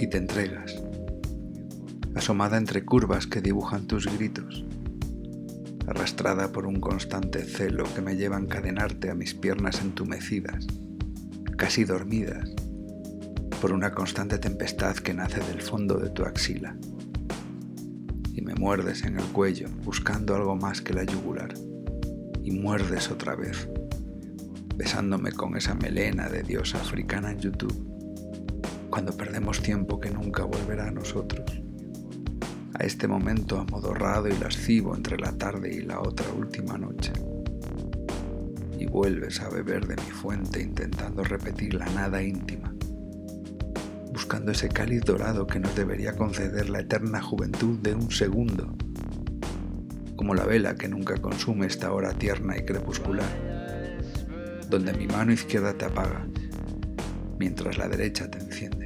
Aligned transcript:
y 0.00 0.06
te 0.06 0.16
entregas, 0.16 0.82
asomada 2.14 2.56
entre 2.56 2.86
curvas 2.86 3.26
que 3.26 3.42
dibujan 3.42 3.86
tus 3.86 4.06
gritos, 4.06 4.64
arrastrada 5.86 6.52
por 6.52 6.66
un 6.66 6.80
constante 6.80 7.42
celo 7.44 7.84
que 7.94 8.00
me 8.00 8.16
lleva 8.16 8.38
a 8.38 8.40
encadenarte 8.40 9.10
a 9.10 9.14
mis 9.14 9.34
piernas 9.34 9.82
entumecidas, 9.82 10.66
casi 11.58 11.84
dormidas, 11.84 12.50
por 13.60 13.72
una 13.72 13.92
constante 13.92 14.38
tempestad 14.38 14.96
que 14.96 15.12
nace 15.12 15.40
del 15.40 15.60
fondo 15.60 15.98
de 15.98 16.08
tu 16.08 16.22
axila. 16.22 16.74
Y 18.32 18.40
me 18.40 18.54
muerdes 18.54 19.04
en 19.04 19.18
el 19.18 19.24
cuello 19.24 19.68
buscando 19.84 20.34
algo 20.34 20.56
más 20.56 20.80
que 20.80 20.94
la 20.94 21.04
yugular. 21.04 21.52
Y 22.42 22.52
muerdes 22.52 23.10
otra 23.10 23.34
vez, 23.34 23.68
besándome 24.76 25.32
con 25.32 25.58
esa 25.58 25.74
melena 25.74 26.30
de 26.30 26.42
diosa 26.42 26.78
africana 26.80 27.32
en 27.32 27.40
YouTube, 27.40 27.99
cuando 28.90 29.16
perdemos 29.16 29.62
tiempo 29.62 30.00
que 30.00 30.10
nunca 30.10 30.44
volverá 30.44 30.88
a 30.88 30.90
nosotros. 30.90 31.62
A 32.74 32.84
este 32.84 33.06
momento 33.06 33.58
amodorrado 33.58 34.28
y 34.28 34.36
lascivo 34.38 34.94
entre 34.94 35.16
la 35.18 35.32
tarde 35.32 35.74
y 35.74 35.82
la 35.82 36.00
otra 36.00 36.26
última 36.32 36.76
noche. 36.76 37.12
Y 38.78 38.86
vuelves 38.86 39.40
a 39.40 39.48
beber 39.48 39.86
de 39.86 39.96
mi 39.96 40.10
fuente 40.10 40.62
intentando 40.62 41.22
repetir 41.22 41.74
la 41.74 41.86
nada 41.86 42.22
íntima 42.22 42.74
buscando 44.12 44.52
ese 44.52 44.68
cáliz 44.68 45.02
dorado 45.02 45.46
que 45.46 45.60
nos 45.60 45.74
debería 45.74 46.14
conceder 46.14 46.68
la 46.68 46.80
eterna 46.80 47.22
juventud 47.22 47.78
de 47.78 47.94
un 47.94 48.10
segundo, 48.10 48.74
como 50.16 50.34
la 50.34 50.44
vela 50.44 50.74
que 50.74 50.88
nunca 50.88 51.16
consume 51.16 51.66
esta 51.66 51.92
hora 51.92 52.12
tierna 52.12 52.56
y 52.58 52.64
crepuscular, 52.64 53.28
donde 54.68 54.92
mi 54.92 55.06
mano 55.06 55.32
izquierda 55.32 55.72
te 55.74 55.86
apaga, 55.86 56.26
mientras 57.40 57.78
la 57.78 57.88
derecha 57.88 58.30
te 58.30 58.38
enciende. 58.38 58.84